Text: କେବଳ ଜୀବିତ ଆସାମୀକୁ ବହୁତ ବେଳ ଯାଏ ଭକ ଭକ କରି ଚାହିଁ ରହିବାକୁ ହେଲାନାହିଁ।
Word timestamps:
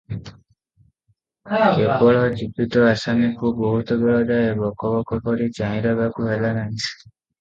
କେବଳ 1.57 2.23
ଜୀବିତ 2.39 2.81
ଆସାମୀକୁ 2.93 3.51
ବହୁତ 3.59 3.99
ବେଳ 4.05 4.25
ଯାଏ 4.31 4.57
ଭକ 4.63 4.93
ଭକ 4.97 5.21
କରି 5.29 5.51
ଚାହିଁ 5.61 5.85
ରହିବାକୁ 5.89 6.31
ହେଲାନାହିଁ। 6.31 6.87